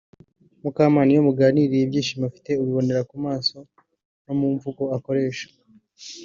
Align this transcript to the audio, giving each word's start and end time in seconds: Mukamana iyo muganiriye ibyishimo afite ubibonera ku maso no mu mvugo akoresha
Mukamana 0.63 1.09
iyo 1.13 1.21
muganiriye 1.27 1.83
ibyishimo 1.85 2.23
afite 2.29 2.49
ubibonera 2.61 3.01
ku 3.09 3.15
maso 3.25 3.55
no 4.23 4.33
mu 4.39 4.47
mvugo 4.55 4.83
akoresha 4.97 5.47